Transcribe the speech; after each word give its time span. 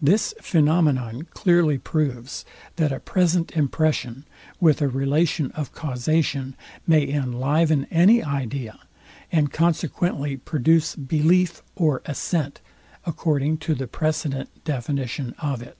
This 0.00 0.34
phænomenon 0.40 1.28
clearly 1.30 1.78
proves, 1.78 2.44
that 2.76 2.92
a 2.92 3.00
present 3.00 3.50
impression 3.56 4.24
with 4.60 4.80
a 4.80 4.86
relation 4.86 5.50
of 5.56 5.72
causation 5.72 6.54
may, 6.86 7.04
inliven 7.08 7.88
any 7.90 8.22
idea, 8.22 8.78
and 9.32 9.52
consequently 9.52 10.36
produce 10.36 10.94
belief 10.94 11.60
or 11.74 12.02
assent, 12.06 12.60
according 13.04 13.58
to 13.66 13.74
the 13.74 13.88
precedent 13.88 14.48
definition 14.62 15.34
of 15.40 15.60
it. 15.60 15.76